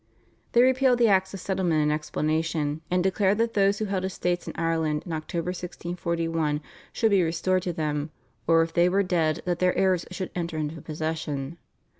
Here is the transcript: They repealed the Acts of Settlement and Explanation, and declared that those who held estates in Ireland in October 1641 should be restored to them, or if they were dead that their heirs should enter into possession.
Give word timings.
They 0.53 0.63
repealed 0.63 0.97
the 0.97 1.09
Acts 1.09 1.31
of 1.35 1.39
Settlement 1.39 1.83
and 1.83 1.91
Explanation, 1.91 2.81
and 2.89 3.03
declared 3.03 3.37
that 3.37 3.53
those 3.53 3.77
who 3.77 3.85
held 3.85 4.03
estates 4.03 4.47
in 4.47 4.55
Ireland 4.55 5.03
in 5.05 5.13
October 5.13 5.49
1641 5.49 6.59
should 6.91 7.11
be 7.11 7.21
restored 7.21 7.61
to 7.61 7.71
them, 7.73 8.09
or 8.47 8.63
if 8.63 8.73
they 8.73 8.89
were 8.89 9.03
dead 9.03 9.43
that 9.45 9.59
their 9.59 9.77
heirs 9.77 10.07
should 10.09 10.31
enter 10.33 10.57
into 10.57 10.81
possession. 10.81 11.59